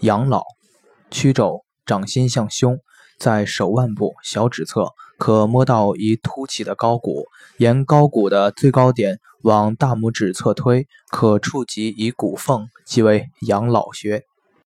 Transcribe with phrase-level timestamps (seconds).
[0.00, 0.42] 养老，
[1.10, 2.78] 曲肘，掌心向胸，
[3.18, 4.86] 在手腕部小指侧
[5.18, 7.26] 可摸到一凸起的高骨，
[7.58, 14.24] 沿高骨的最高点往大拇指侧推，可触及一骨缝，即为养老穴。